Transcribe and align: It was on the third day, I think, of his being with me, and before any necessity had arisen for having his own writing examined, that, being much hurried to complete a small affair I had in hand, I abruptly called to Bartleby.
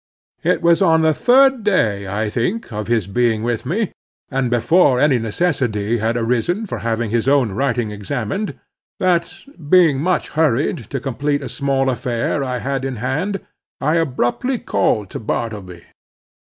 It 0.41 0.63
was 0.63 0.81
on 0.81 1.03
the 1.03 1.13
third 1.13 1.63
day, 1.63 2.07
I 2.07 2.27
think, 2.27 2.73
of 2.73 2.87
his 2.87 3.05
being 3.05 3.43
with 3.43 3.67
me, 3.67 3.91
and 4.31 4.49
before 4.49 4.99
any 4.99 5.19
necessity 5.19 5.99
had 5.99 6.17
arisen 6.17 6.65
for 6.65 6.79
having 6.79 7.11
his 7.11 7.27
own 7.27 7.51
writing 7.51 7.91
examined, 7.91 8.57
that, 8.99 9.31
being 9.69 10.01
much 10.01 10.29
hurried 10.29 10.89
to 10.89 10.99
complete 10.99 11.43
a 11.43 11.49
small 11.49 11.87
affair 11.87 12.43
I 12.43 12.57
had 12.57 12.83
in 12.83 12.95
hand, 12.95 13.41
I 13.79 13.97
abruptly 13.97 14.57
called 14.57 15.11
to 15.11 15.19
Bartleby. 15.19 15.83